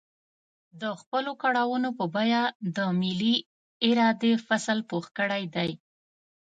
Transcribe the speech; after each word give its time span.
د 0.81 0.83
خپلو 0.99 1.31
کړاوونو 1.43 1.89
په 1.99 2.05
بيه 2.15 2.41
د 2.75 2.77
ملي 3.01 3.35
ارادې 3.87 4.33
فصل 4.47 4.77
پوخ 4.89 5.05
کړی 5.17 5.43
دی. 5.55 5.71